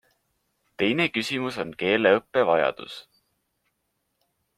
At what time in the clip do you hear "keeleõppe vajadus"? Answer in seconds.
1.83-2.97